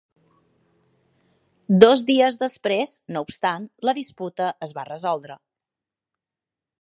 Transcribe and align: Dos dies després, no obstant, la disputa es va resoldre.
Dos 1.83 2.03
dies 2.07 2.39
després, 2.45 2.95
no 3.17 3.23
obstant, 3.27 3.69
la 3.89 3.95
disputa 3.99 4.51
es 4.69 4.73
va 4.79 4.87
resoldre. 4.93 5.37